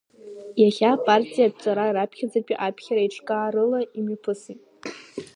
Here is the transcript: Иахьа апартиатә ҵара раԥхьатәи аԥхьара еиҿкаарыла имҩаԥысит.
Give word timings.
Иахьа 0.61 0.89
апартиатә 0.93 1.57
ҵара 1.61 1.95
раԥхьатәи 1.95 2.59
аԥхьара 2.67 3.01
еиҿкаарыла 3.03 3.79
имҩаԥысит. 3.97 4.59